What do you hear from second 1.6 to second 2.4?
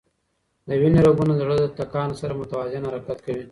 ټکان سره